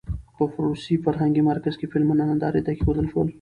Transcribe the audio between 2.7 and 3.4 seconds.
کېښودل شول.